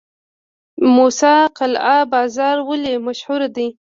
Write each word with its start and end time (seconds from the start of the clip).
موسی 0.95 1.35
قلعه 1.57 1.97
بازار 2.13 2.57
ولې 2.69 2.93
مشهور 3.05 3.41
دی؟ 3.55 3.67